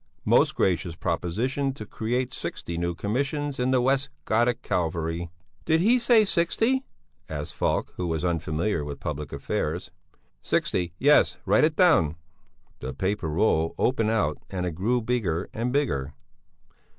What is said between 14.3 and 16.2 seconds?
and grew bigger and bigger.